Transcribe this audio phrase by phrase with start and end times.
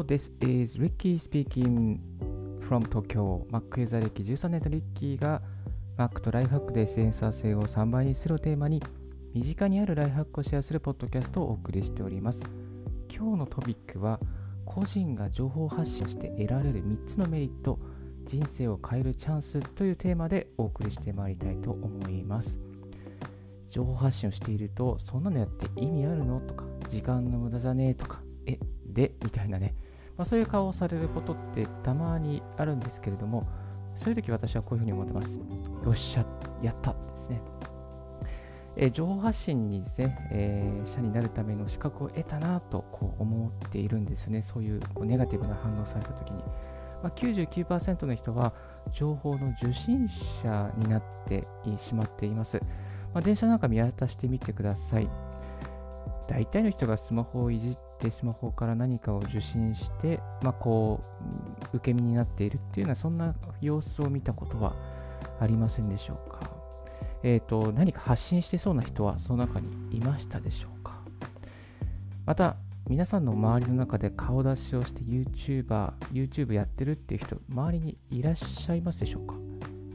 [0.00, 1.98] Hello, this is Ricky speaking
[2.66, 3.44] from Tokyo.
[3.50, 5.42] Mac ユーザー歴13年のリッキーが
[5.98, 8.82] Mac とライフハックでセンサー性を3倍にするをテーマに
[9.34, 12.42] 身近にあるライフハックをシェアするポッドキャストをお送りしております。
[13.14, 14.18] 今日のトピックは
[14.64, 17.78] 個人が情報発信して得られる3つのメリット
[18.24, 22.58] 人生を変えるチャンスというテーマでお送りしてまいりたいと思います。
[23.68, 26.40] 情報発信をしていると、そんなのやって意味あるの？
[26.40, 27.90] とか、時間の無駄じゃね？
[27.90, 29.12] えとか、え、で？
[29.22, 29.74] みたいなね、
[30.20, 33.46] まあ、そういう顔をされることってたまにあるんですけれども、
[33.94, 35.34] そういう時私はこういうふうに思ってます。
[35.34, 36.26] よっしゃ、
[36.62, 37.40] やったですね。
[38.76, 44.42] えー、情報発信にですね、えー、者になるための資格を得たなとこう思っているんですね。
[44.42, 46.42] そういうこうネガティブな反応された時に。
[47.02, 48.52] まあ、99%の人は
[48.92, 50.06] 情報の受信
[50.42, 52.60] 者になってしまっています。
[53.14, 55.08] まあ、電車なんか見渡してみてください。
[56.30, 61.02] 大体の人がスマホをいじってスマホから何かを受信して、まあ、こ
[61.72, 64.76] う受け身になっているっていうのはそんな様子を見たことは
[65.40, 66.38] ありませんでしょうか。
[67.24, 71.00] えっ、ー、と何か発信してそうな人はその中にいましたでしょうか。
[72.24, 72.54] また
[72.88, 79.34] 皆さんの周りの中で顔出しをして YouTuber、YouTube やってるっていう人、周りにいらっしゃいますでしょうか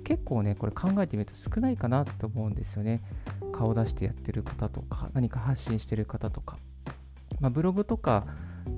[0.04, 3.02] 結構ね、これ考えてみると少ないかなと思うんですよね。
[3.56, 6.58] 顔出してやってる方とか、何か発信してる方とか。
[7.40, 8.26] まあ、ブログとか、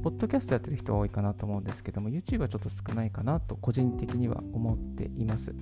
[0.04, 5.56] ポッドキャストやってる人は多いかなと思うんですけども、YouTube はちょっと少ないかなと個人的には思っています。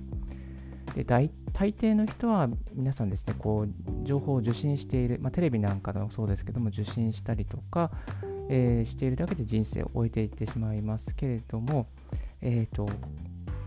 [0.94, 7.90] で大抵の人は皆さんですね、こう情報を受信している、まあ、テレビなんかでもそうですけども、受信したりとか、
[8.48, 11.86] えー、しているだけで人生を終えていってしまいますけれども、
[12.40, 12.88] えーと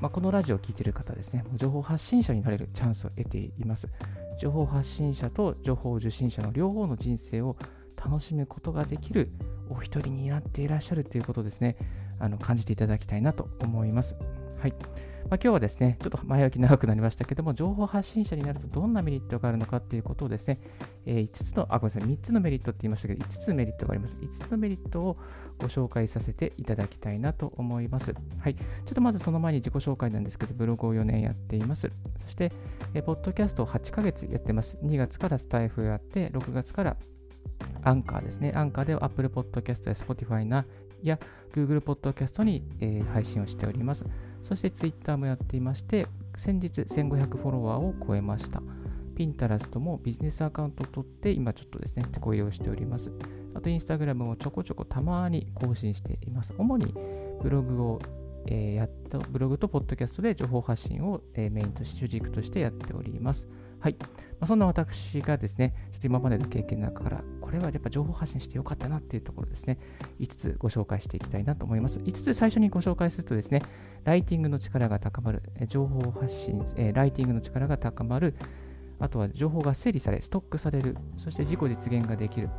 [0.02, 3.90] まあ、このラジオを聴いている方ですね、情報発信者になれるチャンスを得ています。
[4.40, 7.58] 情報発信者と情報受信者の両方の人生を
[7.98, 9.32] 楽しむことができる
[9.70, 11.76] お一人になっていらっしゃるということですね、
[12.20, 14.16] あの感じていただきたいなと思います。
[14.60, 14.74] はい。
[15.30, 20.60] まあ、今日はですね、ちょっと前置き長くなりましたけども、情報発信者になるとどんなメリットがあるのかっていうことをですね、
[21.06, 24.18] えー、5つの、あ、ごめんなさい、3つのメリットって言いましたけど、5つメリットがあります。
[24.20, 25.18] 5つのメリットを
[25.60, 28.16] ご紹介させていただきたいなと思います。
[28.40, 28.56] はい。
[28.56, 31.92] ちょっとまずその前に自己紹介なんですけど、ブログを4年やっています。
[32.18, 32.52] そして、
[32.96, 34.80] えー、ポッドキャストを8ヶ月やってます。
[34.84, 36.98] 2月からスタイフやって、6月から
[37.84, 38.52] アンカーですね。
[38.56, 40.66] アンカーでは Apple Podcast や Spotify
[41.04, 41.20] や
[41.54, 44.06] Google Podcast に、えー、配信をしております。
[44.44, 48.62] そして Twitter もやっていまして、先日1500フォロワーを超えました。
[49.16, 53.12] Pinterest もビジネスアカウントを取って、今ちょっとですね、手こ入れをしております。
[53.54, 56.54] あと Instagram もちょこちょこたまに更新しています。
[56.58, 56.94] 主に
[57.42, 58.00] ブログを、
[58.46, 63.48] えー、やっと、ブログとポッドキャストで情報発信を、えー、メインとして主軸としてやっております。
[63.80, 63.96] はい。
[64.40, 69.78] まあ、そんな私がですね、ちょっと今までの経験の中から、これはやっぱ情報発信してよかったなっていうところですね、
[70.20, 72.00] 5つご紹介していきたいなと思います。
[72.00, 73.62] 5つ最初にご紹介するとですね、
[74.04, 78.36] ライティングの力が高まる、情報発信、え、ライティングの力が高まる、
[79.00, 82.50] あとは情報が整理され、ストックされる、そして自己実現ができる、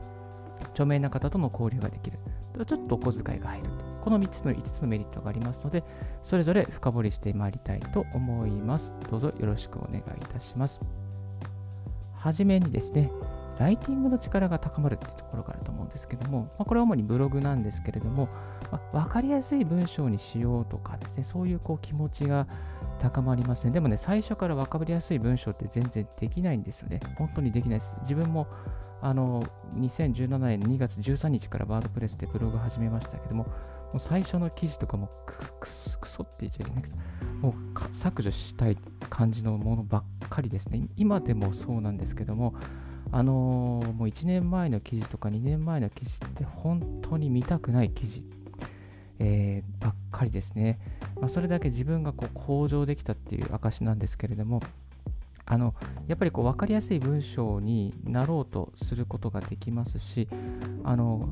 [0.72, 2.18] 著名な方との交流ができる、
[2.66, 3.70] ちょっとお小遣いが入る。
[4.00, 5.84] この3つの5つのメリットがありますので、
[6.22, 8.94] それぞれ深掘りしてまいりたいと思います。
[9.10, 10.80] どうぞよろしくお願いいたします。
[12.20, 13.10] 初めにですね、
[13.60, 18.30] ライティングの力が高まるっていうところがあると思うんですけども、まあ、これは主にブログなんですけれども、
[18.72, 22.46] まあ、分かりやすい文章にしようとかですね、そういうこう気持ちが
[23.00, 23.72] 高まりません。
[23.72, 27.00] でもね、最初から分かりやすい文章って全然できないんですよね。
[27.18, 27.94] 本当にできないです。
[28.00, 28.46] 自分も
[29.02, 29.42] あの
[29.76, 33.52] 2017年2月13日からワードプレスでブログ始めましたけども、も
[33.96, 36.96] う最初の記事とかもククソって言っちゃいけないけど、
[37.40, 38.78] もう削除したい
[39.10, 40.88] 感じのものばっかりですね。
[40.96, 42.54] 今でもそうなんですけども、
[43.12, 48.24] あのー、もう1年前の記事とか2年前の記事って本当に見たくない記事、
[49.18, 50.78] えー、ばっかりですね。
[51.20, 54.62] まあ、それだけ自分がこう向上できたっていう証なんですけれども、
[55.44, 55.74] あの
[56.06, 60.28] やっぱりこう分かりやすい文章になろうとすることができますし、
[60.84, 61.28] あの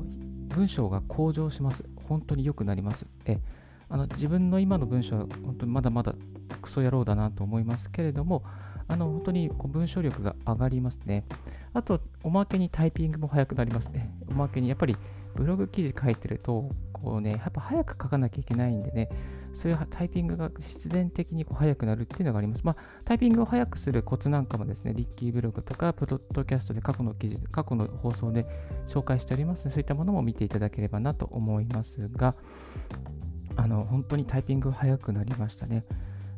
[0.49, 1.85] 文章が向上します。
[2.07, 3.05] 本当に良くなります。
[3.25, 3.39] え
[3.87, 6.13] あの自分の今の文章は本当にまだまだ
[6.59, 8.43] クソ野郎だなと思いますけれども、
[8.87, 11.25] あの本当にこう文章力が上がりますね。
[11.73, 14.11] あと、おまけにタイピングも速くなりますね。
[14.29, 14.97] おまけにやっぱり
[15.35, 19.09] ブログ記事書いてると、こうね、やっぱ早く書かなきゃいけないんでね、
[19.53, 22.63] そういうタイピングが必然的にこう速くなるっていうのがあります。
[22.63, 22.75] まあ、
[23.05, 28.45] タイピングを速くするコツなんかもですね、リッキーブログとか、プロッドキャストで過去の記事、過去の放送で
[28.87, 32.35] 紹介しておりますので、そういったものも見ていただければなと思いますが、
[33.55, 35.85] あの、本当にタイピング速くなりましたね。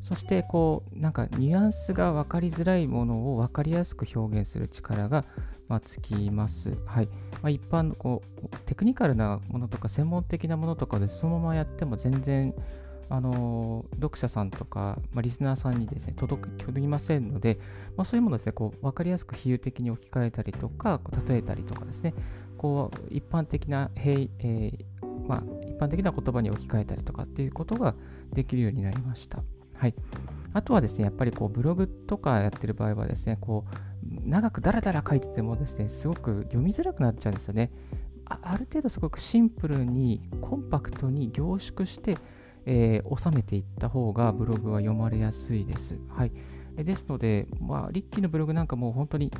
[0.01, 5.25] そしてこうなんかニュアンスが分かりづらいものを分かりやすく表現する力が
[5.71, 6.77] ま、つきます。
[6.85, 7.07] はい
[7.41, 12.53] まあ、一般のこうテクニカルなものとか専門的なものとかでそのままやっても全然
[13.09, 17.57] あの読者さんとか、まあ、リスナーさんにですね届きませんので、
[17.97, 22.13] まあ、そういうものをですねこう分かりやすく比喩的に置き換えたりとか例えたりとかですね
[22.57, 24.85] こう一般的な、えー、
[25.27, 27.95] まあ、一般的な言葉に置き換えたりとかっていうことが
[28.31, 29.43] できるようになりました。
[29.81, 29.95] はい。
[30.53, 37.71] あとはですね、やっぱりこうブログとかやってる場合はですね、こう長くダラダラ書いててもですね、すごく読みづらくなっちゃうんですよね。
[38.25, 42.17] あある程度すごくシンプルにコンパクトに凝縮して
[42.65, 45.97] えー、収めていった方がブログは読まれやすいです。
[46.09, 46.31] はい、
[46.77, 49.31] ですので、まあ、リッキーのブログなんかもう本当に、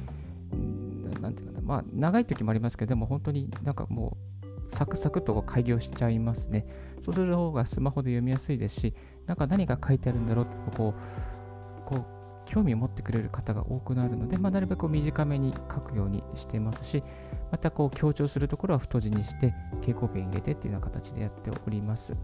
[1.22, 4.31] なんていうかな、まあ、長い時もありますけど、でも本当になんかもう、
[4.72, 6.66] サクサクと開業しちゃいますね。
[7.02, 8.94] そうする方がスマホで読みやすいですし、
[9.28, 12.06] なんか何が書いてあるんだろうってこう、こう
[12.46, 17.04] 興味を持ってくれる方が多くなるので、まあ、なるべく短めに書くようにしてますし、
[17.52, 22.16] またこう強調するところは太字にして、蛍光ペン入れてっていうような形でやっております。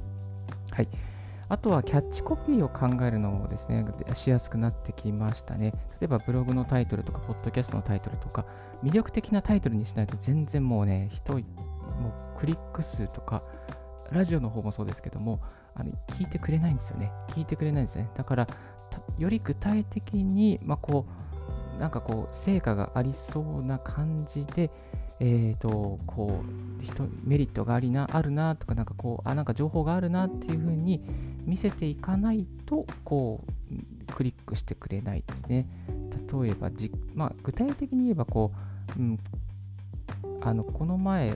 [0.72, 0.88] はい。
[1.50, 5.72] あとはキャッチコピーを考えるのもですね、しやすくなってきましたね。
[6.02, 8.46] 例えばブログのタイトルとか、ポッドキャストのタイトルとか、
[8.84, 11.40] 魅力的なタイトルにしないと全然もうね、人、
[11.92, 13.44] もうクリック数とか、
[14.12, 15.42] ラジオの方もそうですけども、
[15.75, 17.12] あの聞いてくれないんですよね。
[17.30, 18.10] 聞いてくれないんですね。
[18.16, 18.48] だから、
[19.18, 21.06] より具体的に、まあ、こ
[21.78, 24.72] う、なんかこう、成果がありそうな感じで、
[25.19, 31.01] えーと、こうメリットがありなあるなとかなんかこうあなんか情報があるなっていうふうに
[31.44, 35.68] 見せていかないとこうクリックしてくれないですね
[36.42, 38.51] 例えばじ、まあ、具体的に言えばこ
[38.95, 39.19] う、うん、
[40.42, 41.36] あのこの前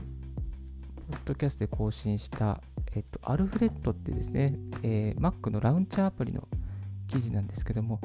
[1.12, 2.62] ポッドキャストで更新した、
[2.94, 6.48] えっと、アルフレッドってですね、えー、Mac のラウンチャーアプリの
[7.08, 8.00] 記事なんですけども、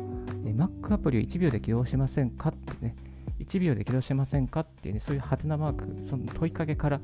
[0.45, 2.97] えー、Mac アプリを1秒で起動しませんかってね、
[3.39, 7.01] 1秒で起動しませんかっていうね、そういうハテナマーク、その問いかけから、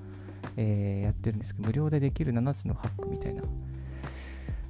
[0.57, 3.45] えー、やってるんですけど、無料でできる7つのハックみたいな。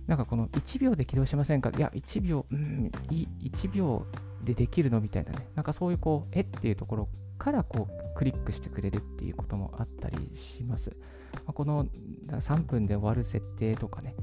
[0.07, 1.71] なんかこの1秒で起動しませんか？
[1.75, 4.05] いや、1秒、うん、1秒
[4.45, 5.01] でできるの？
[5.01, 5.47] みたいなね。
[5.55, 7.09] なんかそういうこう、えっていうところ
[7.43, 10.97] からこう、クリックしてくれるっていうこともあったりします。
[11.35, 11.87] まあ、この
[12.29, 14.15] 3分で終わる設定とかね、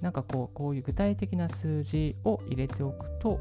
[0.00, 3.40] なんかこう、こういう具体的な数字を入れておくと、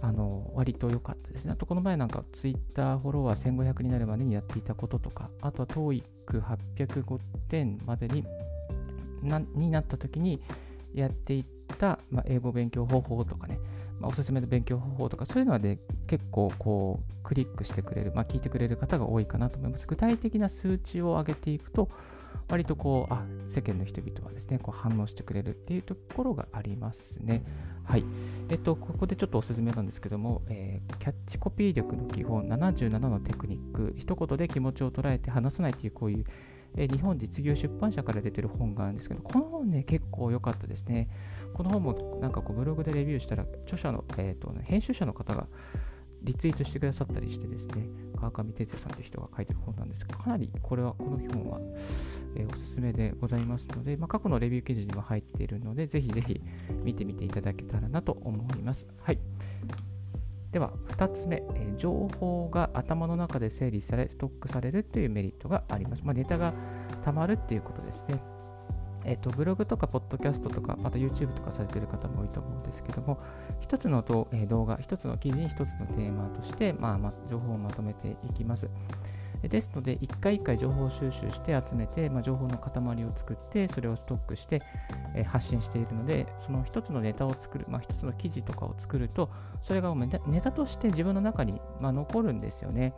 [0.00, 1.52] あの割と良かったですね。
[1.52, 7.18] あとこの前なんか Twitter フォロワー1500になるまでにやっていたこととか、あとは TOEIC805
[7.48, 8.24] 点までに
[9.22, 10.40] なになった時に
[10.94, 11.57] やっていた、
[12.10, 13.58] まあ、英語勉強方法とかね、
[14.00, 19.86] まあ、おすすめの勉強方法とか、そういうのはで、結構こうクリックしてくれる、まあ、聞いてくれる方が多いかなと思います。
[19.86, 21.88] 具体的な数値を上げていくと、
[22.48, 27.44] 割とこう、あ、世間の人々はですね、こう反応してくれるっていうところがありますね。
[27.84, 28.04] はい。
[28.48, 36.24] えっと、ここでちょっとおすすめなんですけども、えー、キャッチコピー力の基本77のテクニック、一言で気持ちを捉えて話さないというこういう、
[36.76, 41.08] えー、日本実業出版社から出てる本があるんですけど、この本ね、結構良かったですね。
[41.54, 45.46] この本もなんかこうブログでレビューしたら、著者の、えーと編集者の方が
[46.22, 51.60] リツイートしてくださったりしてですね、川上哲也さんという人が書いてる本なんですが、かなりこれは、この本は、
[52.36, 56.40] えー、おすすめでございますので、まあ、過去のレビュー記事にも入っているので、ぜひぜひ
[56.82, 58.86] 見てみていただけたらなと思います。
[59.00, 59.18] はい。
[60.50, 66.04] では、2つ目、えー、情報が頭の中で整理され、ストックされるというメリットがあります。
[66.04, 66.52] まあ、ネタが
[67.04, 68.20] 溜まるっていうことですね。
[69.08, 73.18] えっと、ブログとか、ポッドキャストとか、また YouTube とかされてる方も多いと思うんですけども、
[73.58, 74.28] 一つの動,、
[74.66, 78.68] 画、一つの記事に一つのテーマとして、まあま、情報をまとめていきます。
[79.42, 84.60] ですので、一回一回情報収集して集めて、まあ、情報の塊を作って、それをストックして、
[85.14, 89.30] え、発信しているので、その一つのネタを作る、まあ、つの記事とかを作ると、
[89.62, 92.92] それがネタとして自分の中に、まあ、残るんですよね。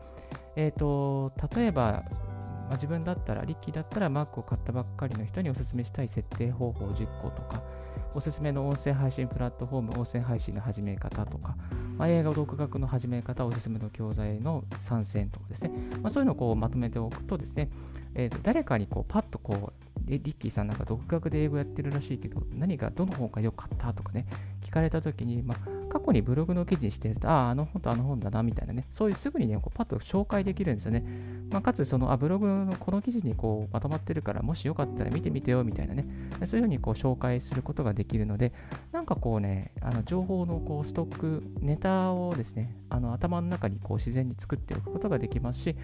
[0.57, 2.03] えっ、ー、と、例えば、
[2.71, 7.61] まあ、自分だったら、リッキーだったら Mac を買ったばっかりの人におすすめしたい設定方法10個とか、
[8.15, 11.57] おすすめの音声配信プラットフォーム、音声配信の始め方とか、
[11.99, 17.71] まあ、映画独学の始め方、おすすめの教材の参戦とかですね、まあ、そういうのをこうまとめておくとですね、
[18.15, 24.27] えー、と誰かにこうパッとこう、えリッキーさんなんか独学で英語やってるらしいけど、何がどの本が良かったとかね、
[24.61, 31.05] 聞かれたときに、まあ、過去にブログの記事にしてると、ああ、あの本とあの本だな、みたいなね、そういうすぐにね、こうパッと紹介できるんですよね。
[31.51, 36.07] まあ、かつ、その、あ、ブログのこの記事にこうまとまってるから、もしよかったら見てみてよ、みたいなね、
[36.45, 38.53] そういうふうにこう紹介することができるので、
[38.93, 45.77] なんかこうね、あの情報のこうストック、ネタをですね、あの頭の中にこう自然に作っておくことができますし、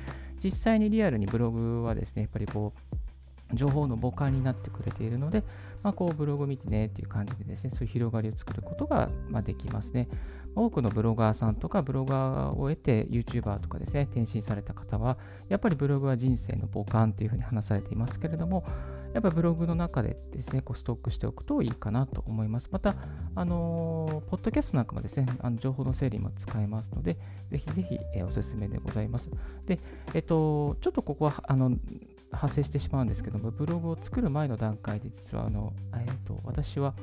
[0.43, 2.97] 実際にリアルにブログはですね、やっぱりこう、
[3.55, 5.45] 情報の母艦になってくれているので、
[5.83, 10.09] まあ、こうブログ見てねっていう感じでですね、そういう広がりを作ることが、ま、できますね。
[10.57, 18.65] 多くのブロガーさんとかブロガーを得て YouTuber とかですね、転身された方は、やっぱりブログは人生の母艦というふうに話されていますけれども、
[19.13, 22.69] やっぱりブログの中でですね、こうストックしておくといいかなと思います。
[22.73, 22.97] また、
[23.35, 27.17] あのー、ポッドキャストなんかもですね、あの情報の整理も使えますので、
[27.51, 29.31] ぜひぜひ、えー、おすすめでございます。
[29.67, 29.79] で、
[30.15, 31.71] えっと、ちょっとここは、あの、
[32.33, 36.95] 発生してしまうんですけども、ブログを作る前の段階で実は、あの、えっと、私は、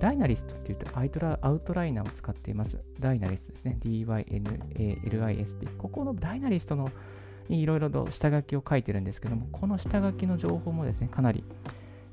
[0.00, 2.78] ダイナリストっていうとアイトラアウトライナーを使っています。
[3.00, 3.78] ダイナリストですね。
[3.80, 5.76] DYNALIST。
[5.78, 6.90] ここのダイナリストの
[7.48, 11.44] にいろいろと下書きを書いてるんですけども、この下書きの情報もですね、かなり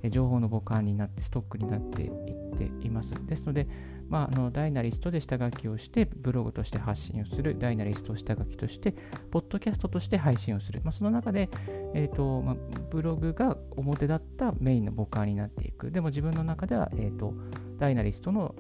[0.10, 2.12] 情報の母艦になって、ストックになっていっ
[2.58, 3.14] ています。
[3.26, 3.68] ですので、
[4.10, 8.94] まあ、あのダイナリストで下書きをして、ブログとして発信をする、ダイナリストを下書きとして、
[9.32, 10.82] ポッドキャストとして配信をする。
[10.84, 11.50] まあ、その中で、
[11.94, 12.56] えーとまあ、
[12.90, 15.92] ブログが表だったメインの母艦になっていく。
[15.92, 17.34] でも自分の中では、えーと、
[17.78, 18.56] ダイナリストの、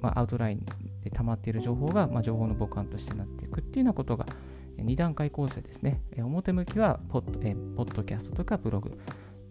[0.00, 0.64] まあ、アウトライン
[1.02, 4.26] で溜まっている情報が、まあ、情報の母艦としてなっていくっていうようなことが、
[4.78, 6.02] 2段階構成ですね。
[6.16, 8.98] 表向きはポッ、えー、ポッドキャストとかブログ。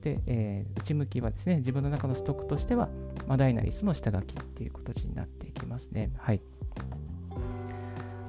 [0.05, 2.89] で、えー、内向きはですね、自分の中のストックとしては、
[3.27, 6.11] まあ、ダイナリスの下書きっていう形になっていきますね。
[6.17, 6.41] はい。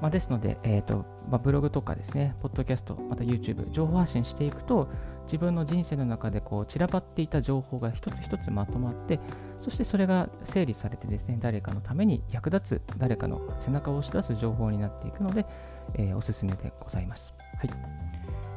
[0.01, 4.89] まあ、ですので、えーとまあ、ブログとかですね、ポッドキャスト、また YouTube、情報発信していくと、
[5.25, 9.19] 自分の人生の中でこう散らばっていた情報が一つ一つまとまって、
[9.59, 15.45] そしてそれが整理されてですね、誰かのために役立つ、誰かの背中を押し出す情報になっていくので、
[15.93, 17.35] えー、おすすめでございます。
[17.57, 17.69] はい。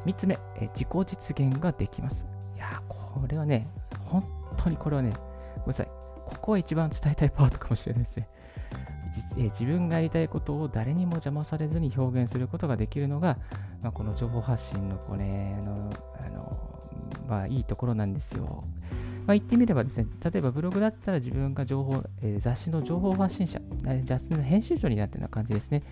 [0.07, 2.27] 3つ目、えー、自己実現ができます。
[2.57, 2.83] いや
[3.15, 3.69] これはね、
[4.05, 4.25] 本
[4.57, 5.13] 当にこれはね、
[5.57, 5.87] ごめんなさい。
[5.87, 8.29] ここは一番伝えたいパートかもしれないですね。
[9.37, 13.39] 自分がやりたいことを誰にも邪魔されずに表現することができるのが、
[13.83, 15.25] まあ、この情報発信のこれ
[15.63, 16.81] のあの、
[17.29, 18.65] まあ、いいところなんですよ。
[19.27, 23.61] まあ、言ってみればですね、例えばブログだったら自分が情報、えー、雑誌の情報発信者、
[24.05, 25.83] 雑誌の編集長になってるような感じですね。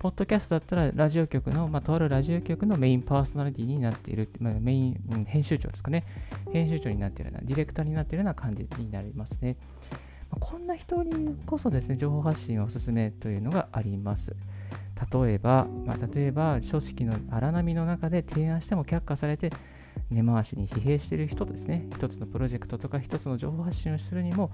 [0.00, 6.06] ポッドキャストだったらラジオ局の、まあ、とあるラジオ局のメインパーソナリティになっている、まあ、メイン、うん、編集長ですかね。
[6.50, 9.58] 編集長になっているような、ディレクターになっているような感じになりますね。
[10.30, 14.34] まあ、こんな人にこそですね、情報発信をおすすめというのがあります。
[15.12, 19.52] 例えば、まあ、例えば、書式の荒波の中で提案しても却下されて、
[20.10, 24.50] 根回しに疲弊している人ですね、一つのプロジェクトとか一つの情報発信をするにも、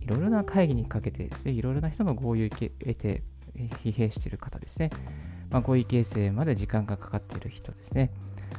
[0.00, 3.22] いろいろな会議にかけてですね、いろいろな人の合意を得て、
[3.68, 4.90] 疲弊している方ですね。
[5.50, 8.10] まあ、合意形成まで時間がかかっている人ですね。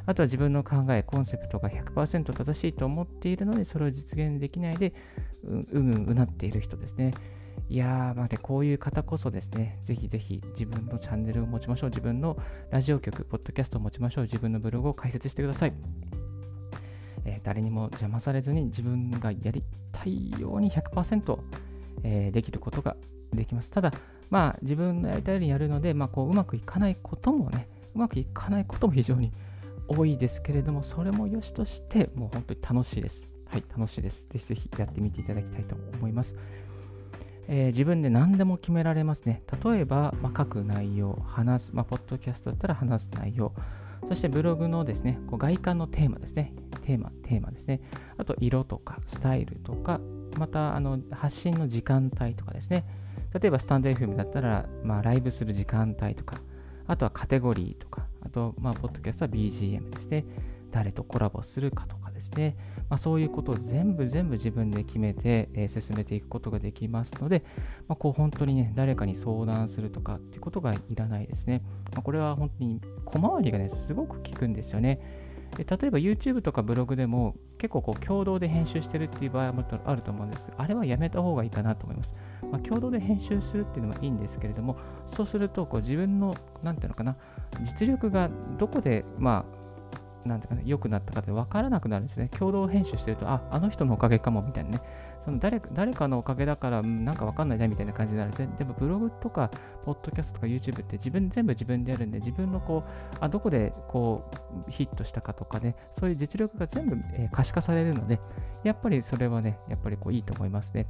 [0.06, 4.94] あとは自分の考え、コンセプトが100%正しいと思っているので、それを実現できないで、
[5.44, 7.14] うんうんうなっている人ですね。
[7.70, 11.90] いやー、まあ、こういう方こそですね、ぜひぜひ自分のチャンネルを持ちましょう。
[11.90, 12.38] 自分の
[12.70, 14.24] ラジオ局、ポッドキャストを持ちましょう。
[14.26, 15.74] 自分のブログを開設してください。
[17.24, 21.40] えー、誰にも邪魔されずに自分がやりたいように100%、
[22.04, 22.96] えー、できることが
[23.34, 23.70] できます。
[23.70, 23.94] ただ、
[24.32, 29.32] まあ、自分のやりたいようにやるので、まあ、こううまくいかないこともね、うまくいかないことも非常に
[29.88, 33.28] 多いですけれども、それも良しとして、もう本当に楽しいです。
[33.46, 34.28] はい、楽しいです。
[34.30, 36.36] ぜひぜひやってみていただきたいと思います。
[37.50, 39.44] えー、自分で何でも決められますね。
[39.64, 43.52] 例えば、まあ、書く内容、話す、まあ、ポッドキャストだったら話す内容、
[44.08, 46.54] そしてブログのですね、こう外観のテーマですね。
[46.84, 47.82] テーマ、テーマですね。
[48.18, 50.00] あと、色とか、スタイルとか、
[50.38, 52.86] また、あの、発信の時間帯とかですね。
[53.34, 56.42] 例えばスタンド FM だったら、まあ、ライブする時間帯とか、
[56.88, 60.26] あとはカテゴリーとか、あと、まあ、ポッドキャストは BGM ですね。
[60.72, 62.56] 誰とコラボするかとかですね。
[62.90, 67.44] まあ、そういうことを全部全部自分で決めて、えー、進めていくことができますので、
[67.88, 71.62] まあ、こう本当にね、誰かに相談するとかってことがいらないですね。
[71.94, 75.00] まあ、これは本当に小回りがね、すごく効くんですよね。
[75.58, 82.16] で例えば YouTube とかブログでも結構こう共同で編集してるっていう場合もあると思うんですあれはやめた方がいいかなと思います。
[82.52, 84.78] まあ、共同で編集するっていうのはいいんですけれども、
[85.08, 87.16] そうするとこう自分の、なんていうのかな、
[87.62, 89.46] 実力がどこで、ま
[90.26, 92.30] あ、なんていうかね、良くなったかって分からなくなるんですね。
[92.30, 94.82] 共同編集してると、あ、あの人のおかげかもみたいなね。
[95.26, 98.50] その誰誰かのおかげだから、なんか分かんないなみたいな感じになるんですね。
[98.58, 99.52] でもブログとか、
[99.86, 104.32] ポッドキャストとか YouTube って自分全部自分でやるんで、自分のこう、あどこでこ
[104.68, 108.20] うヒットしたかとかね、そういう実力が全部、え、可視化されるので、
[108.64, 110.88] やっぱりそれはね、やっぱりこういいと思いますね。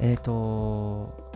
[0.00, 1.32] えっ、ー、と、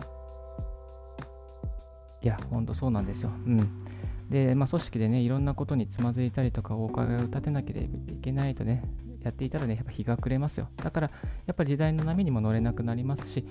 [2.21, 3.29] いや、ほんとそうなんですよ。
[3.29, 3.85] うん。
[4.29, 8.83] で、まあ、組織でね、いろんなことにつまずいたりとか、お伺いを立てなければいけないとね、
[9.23, 10.69] やっていたらね、やっぱ日が暮れますよ。
[10.77, 11.11] だから、
[11.45, 13.45] やっぱり時代の波にも乗れなくなりますし、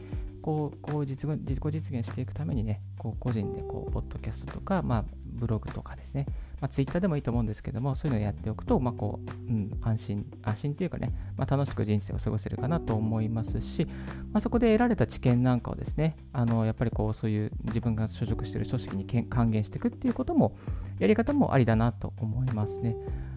[0.46, 6.26] こうこう実自己実現していくためにね、こう個人でこうポッドキャストとか、まあ、ブログとかですね、
[6.60, 13.86] まあ、ツイッターでもいいと思うんですけども、そういうのをやっておくと、まあこううん、安心、安心っていうかね、まあ、楽しく人生を過ごせるかなと思いますし、
[14.32, 20.56] まあ、そこで得られた知見なんかをですね、あのやっぱりこうそういう自分が所属している組織に還元していくっていうことも、
[21.00, 22.96] やり方もありだなと思いますね。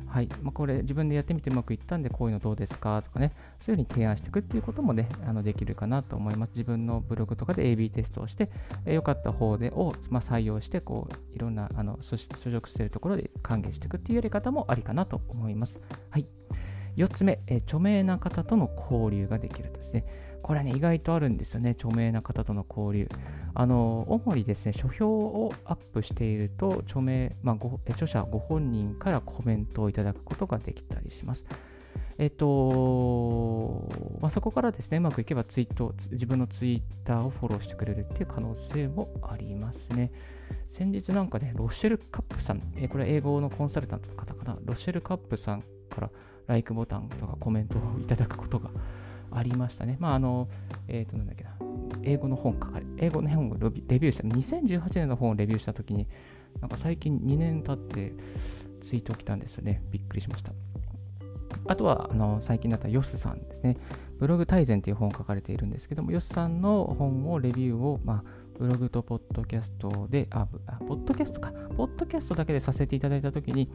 [0.09, 0.29] はい。
[0.41, 3.31] まあ、これ自分でやってみてうまくいったんでこういうのどうですかとかね。
[3.59, 6.51] そういうふうに提案していくっていうこともねあのできるかなと思います。
[6.55, 8.49] 自分のブログとかで AB テストをして
[8.85, 15.79] 良、えかった方でを、まあ、採用してこういろんなあの所属しているところで還元していくっていうやり方もありかなと思います。
[16.09, 16.25] はい。
[16.95, 20.05] 4つ目、え著名な方との交流ができるとですね。
[20.41, 23.09] これはね、意外とあるんですよね、著名な方との交流。
[23.53, 31.45] あの、主にですね、書評をアップしていると、著名、まあ、ご著者ご本人からコメントをいただくことができたりします。
[32.17, 33.87] えっと、
[34.19, 40.11] まあ、そこからですね、うまくいけばツイート、自分のツイッターをフォローしてくれるっていう可能性もありますね。
[40.67, 46.11] 先日なんかね、ロッシェル・カップさん、えこれ英語のコンサルタントの方かな、ロッシェル・カップさんから、
[46.47, 48.71] ライクボタンとかコメントをいただくことが
[49.31, 49.97] ありましたね。
[49.99, 50.47] まあ、あの、
[50.87, 51.51] えっ、ー、と、なんだっけな、
[52.03, 53.59] 英語の本書かれ、英語の本をレ
[53.99, 56.07] ビューした、2018年の本をレビューしたときに、
[56.61, 58.13] なんか最近2年経って
[58.81, 59.81] ツイート来たんですよね。
[59.91, 60.53] びっくりしました。
[61.65, 63.77] あとは、あの、最近だったヨスさんですね。
[64.17, 70.47] ブログ大全という本を書かれているんですけども、ヨスさんの本をレビューを、まあ、ブログとポッドキャストで、あ、
[70.87, 73.69] ポッドキャストか、ポッドキャストだけでさせていただいたときに、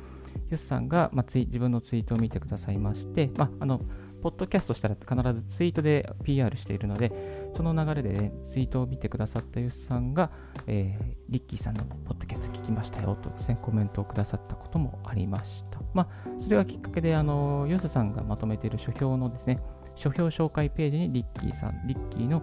[0.50, 3.80] ヨスさんが、まあ、自分のツイートを見てくださいまして、まあ、あの、
[4.24, 7.12] ポッドキャストしたら必ずツイートで PR しているので、
[7.52, 10.30] その流れで、ね、ツイートを見てくださったユスさんが、
[10.66, 15.78] えー、リッキーさんのポッドキャスト聞きましたよとですね、コメントをくださったこともありました。
[15.92, 19.60] まあ、それがきっかけで、あの、ユスさんがまとめている書評のですね、
[19.94, 22.42] 書評紹介ページにリッキーさん、リッキーの、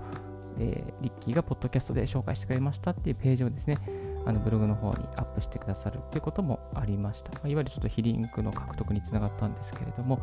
[0.60, 3.80] えー、リッキーがポッドキャストで紹介してくれましたっていうページをですね、
[4.28, 7.32] あのブログの方にアップしてくださるということもありました。
[7.32, 10.22] まあ、いわゆるちょっと非リンクの獲得につながったんですけれども、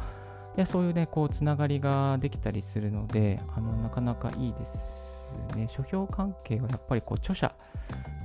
[0.60, 5.68] やそういうね、こう、つながりができたりするので、あの、なかなかいいですね。
[5.68, 7.54] 書評関係はやっぱりこう、著者、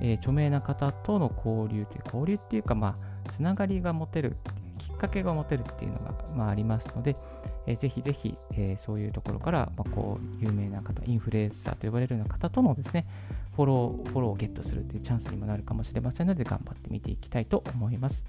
[0.00, 4.36] えー、著名な方との交流という、交流っていうか、まあ、つながりが持てる、
[4.78, 7.16] きっかけが持てるっていうのが、まあ、ありますので、
[7.66, 13.06] えー、ぜひぜひ、えー、そういうところから、まあ、こう、有名な方、インフルエンサーと呼ばれるような方とのですね、
[13.54, 18.24] フォロー、フォローをゲットするっていうチャンスにもなるかもしれませんので、頑張ってみていきたいと思います。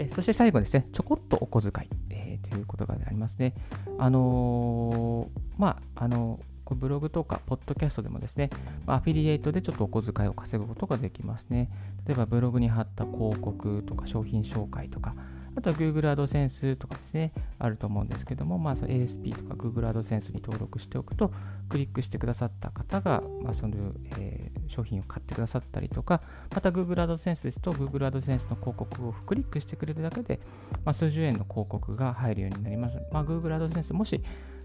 [0.00, 2.38] えそして最後ですね、ちょこっとお小遣いえ。
[2.50, 3.54] ということがありますね。
[3.98, 8.50] あのー、まあ、あのー、ブログとか、ポッドキャストでもですね、
[8.86, 11.70] アフィリエイトでちょっとお小遣いを稼ぐことができますね。
[12.06, 15.14] 例えば、ブログに貼った広告とか、商品紹介とか、
[15.56, 21.32] あとは Google AdSense とかですね、あると思うんですけども、まあ、ASP とか Google AdSense に登録しておくと、
[21.68, 26.22] クリックしてくださった方が、まあ、その、えー、商品を買ってくださったりとか、
[26.54, 30.40] また Google AdSense ですと、Google AdSense の広告をクリックしてくれるだけで、
[30.84, 33.00] まあ、数十円の広告が入るようになります。
[33.12, 34.20] まあ、Google AdSense もし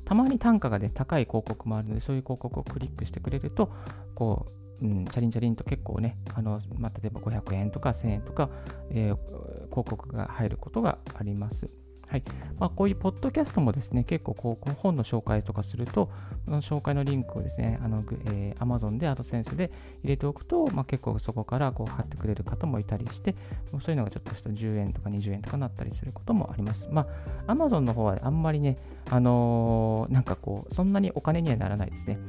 [0.05, 3.73] たまに単価が、ね、高い広告もあるので、そういう広告をクリックしてくれると、
[4.13, 8.49] こう、うん、チャリンチャリンと結構ね、あのまあ、例えば500円とか1000円とか、
[8.89, 11.69] えー、広告が入ることがあります。
[12.07, 12.23] はい
[12.59, 16.11] まあ、こういうポッドキャストもですね、結構こう本の紹介とかすると、
[16.47, 19.71] の紹介のリンクをですね、あのえー、Amazon で AdSense で
[20.03, 23.35] 入れておくと、まあ、結構そこからこう貼ってくれる方もいたりして、
[23.79, 26.87] そういうのがちょっとした10円とか20円とかなったりすることもあります。
[26.91, 27.07] ま
[27.47, 28.77] あ、Amazon の方はあんまりね、
[29.09, 32.19] あのー、なんかこう、そんなにお金にはならないですね。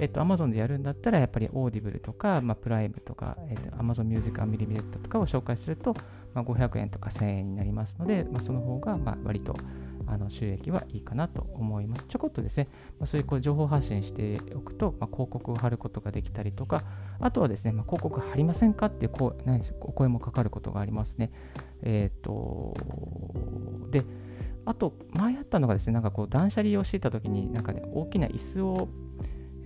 [0.00, 5.94] えっと、Amazon でやるんだったら、やっぱり Audible とか、まあ、プライムとか、えっと、Amazon Music Unlimited とかを紹介すると、
[6.34, 9.56] まあ、500円とか1000円になりますので、まあ、その方が、まあ、割と、
[10.06, 12.04] あの収益はいいかなと思います。
[12.08, 16.84] ちょこっとですね、まあ、そういうこう情報発信しておくと、まあ、広告を貼ることができたりとか、
[17.20, 21.30] あとはですね、まあ、広告貼りませんかっていうこう、ね、お声もかかることがありますね。
[21.82, 22.74] えっ、と、
[23.90, 24.04] で、
[24.66, 28.88] あと、前あったのがですね、なんかこう断捨離をしていたときに、なんかね、大きな椅子を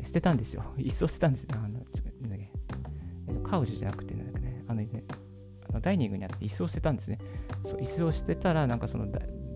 [0.04, 0.64] 捨てたんですよ。
[0.76, 1.50] 椅子を捨てたんですよ。
[1.54, 2.50] あの、なんだっけ、
[3.48, 5.04] カウチじゃなくて、なんだっけね、あのね、
[5.70, 7.18] あのダイニングにあって椅子を捨てたんですね。
[7.64, 9.06] そう、椅子を捨てたら、なんかその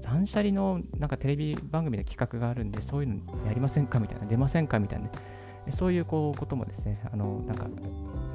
[0.02, 5.10] 断捨離のなんかテレビ番組で企画があるんで、そういうのやりませんかみたいな、出ませんかみたいな、ね、
[5.70, 7.66] そういうこうこともですね、あの、なんか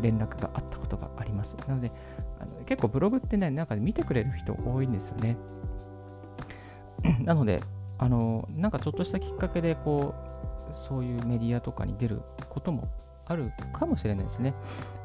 [0.02, 1.56] 連絡があったことがあります。
[1.68, 1.92] なので、
[2.40, 5.38] あの結構ブログってね、なんか見てくれる人多いんですよね。
[7.22, 7.62] なので、
[8.00, 10.27] あの、なんかちょっとしたきっかけで、こう、
[10.74, 12.90] そういうメディアとかに出ることも
[13.26, 14.54] あるかもしれないですね。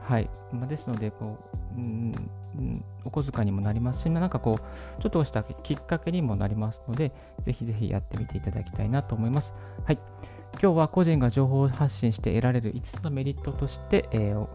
[0.02, 0.30] はい。
[0.52, 1.38] まあ、ですので、こ
[1.74, 2.14] う、うん、
[2.56, 9.54] うんお小遣いにもなりますし、なんかこう、ちょっとしたきっかけにもなりますので、ぜひぜひやってみていただきたいなと思います。
[9.84, 9.98] はい。
[10.60, 14.46] 今日は個人が情報を発信して得られる5つのメリットとして、えー、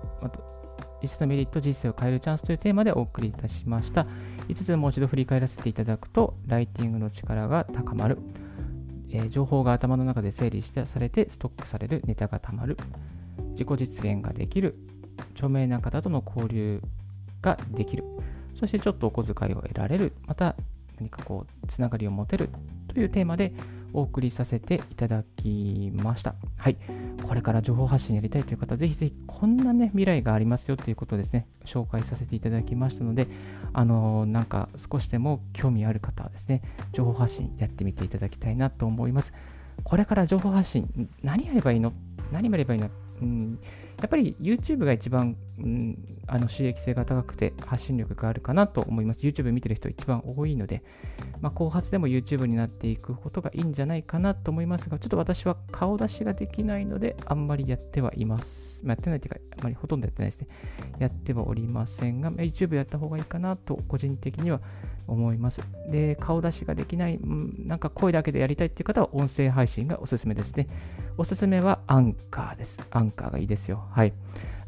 [1.02, 4.06] 5つのメリット、人生を変えるチャンスというテーマでお送りいたしました。
[4.48, 8.20] 5つもう一度振り返らせていただくと、ライティングの力が高まる。
[9.12, 12.78] えー、情報が頭の中で整理してされてストックされるネタがたまる。
[13.52, 14.76] 自己実現ができる。
[15.34, 16.82] 著名な方との交流
[17.42, 18.04] ができる。
[18.60, 20.14] そしてちょっとお小遣いを得られる。
[20.26, 20.56] また
[21.00, 22.50] 何かこう、つながりを持てる
[22.88, 23.54] というテーマで
[23.94, 26.36] お送りさせていただきました。
[26.58, 26.78] はい。
[27.28, 33.28] これから情報発信やりたいという方、ぜひぜひこんなね、未来がありますよということをですね、紹介させていただきましたので、
[33.74, 39.34] あのー、なんか少しでも興味ある方はですね、情報発信やってみていただきたいなと思います。
[39.84, 41.94] これから情報発信、何やればいいの？
[42.32, 42.90] 何やればいいの？
[43.22, 43.60] うん、
[44.00, 49.22] やっぱり YouTube が一番、うん、あの収益性が高くて発信力があるかなと思います。
[49.22, 50.84] YouTube 見てる人一番多いので、
[51.42, 58.86] まあ、後発でも YouTube になっていくことがいいんじゃないかなと思いますが、ちょっと私は顔出しができないので、あんまりやってはいます。
[58.86, 60.48] まあ、やってないというか、あんまりほとんどやってないですね。
[61.00, 64.62] やってはおりませんが、YouTube やった方がいいかなと個人的には
[65.08, 65.62] 思います。
[65.90, 70.68] で、顔出しができない、なんか声だけでやりたいっていう方は音声配信がおすすめですね。
[71.18, 72.80] おすすめはアンカーです。
[72.92, 73.87] アンカーがいいですよ。
[73.92, 74.14] はい。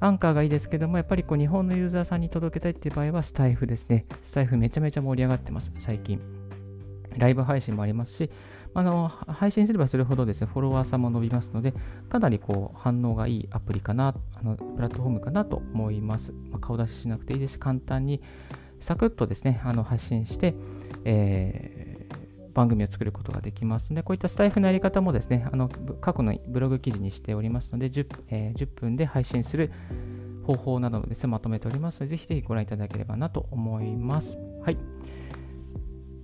[0.02, 4.06] アンカーがいいですけども、やっぱりこう日本のユーザーさんに届けたいっていう場合はスタイフですね。
[4.24, 6.22] スタイフめちゃめちゃ盛り上がってます、最近。
[7.18, 8.30] ライブ配信もありますし、
[8.74, 11.74] あの配信すればするほどですね、フォロワーさんも伸びますので、
[12.08, 16.34] かなりこう反応がいいアプリかな、あのプラットフォームかなと思います。
[16.52, 18.22] まあ、顔出ししなくていいですし、簡単に
[18.80, 20.56] サクッとですね、あの発信して、
[21.04, 21.99] え、
[22.54, 25.70] 番組を作ることができますので、こういったスタイフのやり方もですね、あの
[26.02, 29.72] 過去のブログ記事にしておりますので、10, えー、10分で配信する
[30.46, 34.38] 方法などをです、ね、まとめておりますので、ぜひぜひご覧いただければなと思います。
[34.64, 34.78] はい。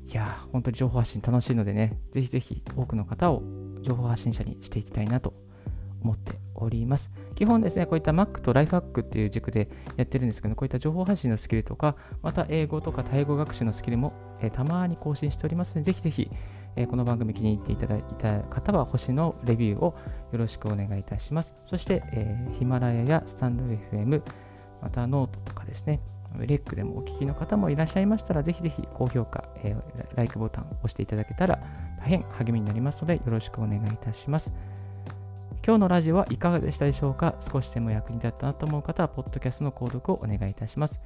[0.07, 3.43] いや本当に情報発信楽しいのでね、ぜひぜひ多くの方を
[3.81, 5.33] 情報発信者にしていきたいなと
[6.01, 7.11] 思っております。
[7.35, 16.31] 基本ですね、こういった Mac とライフハックっていう軸でやってるんですけど、こういった情報発信のスキルとか、また英語とかタイ語学習のスキルも、え、たまに更新しておりますので、ぜひぜひ、
[16.75, 19.95] え、この番組気に入っていただいた方は星のレビューを
[20.31, 21.53] よろしくお願いいたします。
[21.65, 24.21] そして、え、ヒマラヤやスタンド FM、
[24.81, 25.99] またノートとかですね、
[26.37, 31.59] レックでもお聞きの方もいらっしゃいましたら、ぜひぜひ高評価、えー、 like ボタンを押していただけたら
[31.99, 34.51] 大変励みになりますので、よろしくお願いいたします。
[35.65, 37.35] 今日のラジオはいかがでしたでしょうか？
[37.39, 40.99] 少しでも役に立ったなと思う方は、ポッドキャストの購読をお願いいたします。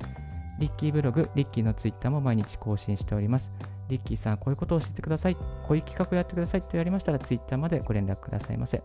[0.59, 3.49] リッキーブログ、リッキーのツイッターも毎日更新しております。
[3.87, 5.35] リッキーさん、こういうことを教えてください。
[5.35, 8.83] こういう企画をやってくださいと言われましたら、ツイッターまでご連絡くださいませ。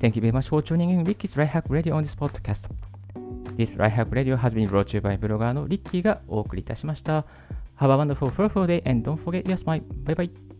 [0.00, 2.68] Thank you very much for tuning in Ricky's Right Hack Radio on this podcast.
[3.56, 7.24] This Right Hack Radio has been brought to you by ブロガーのリッキーがお送りいたしました。
[7.78, 9.82] Have a wonderful, fruitful day and don't forget your smile.
[10.04, 10.53] Bye bye.